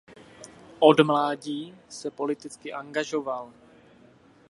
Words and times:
Od 0.79 0.99
mládí 0.99 1.75
se 1.89 2.11
politicky 2.11 2.73
angažoval. 2.73 3.53